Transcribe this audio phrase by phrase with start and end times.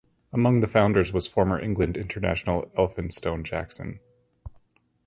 [0.33, 3.99] Among the founders was former England international Elphinstone Jackson.